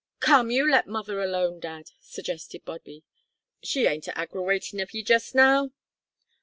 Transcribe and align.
"Come, 0.19 0.49
you 0.49 0.67
let 0.67 0.87
mother 0.87 1.21
alone, 1.21 1.59
dad," 1.59 1.91
suggested 1.99 2.65
Bobby, 2.65 3.03
"she 3.61 3.85
ain't 3.85 4.07
a 4.07 4.19
aggrawatin' 4.19 4.79
of 4.81 4.95
you 4.95 5.03
just 5.03 5.35
now." 5.35 5.73